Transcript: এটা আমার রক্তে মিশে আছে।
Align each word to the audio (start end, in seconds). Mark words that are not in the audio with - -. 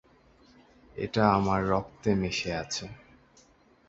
এটা 0.95 1.23
আমার 1.31 1.61
রক্তে 1.69 2.09
মিশে 2.15 2.51
আছে। 2.53 2.85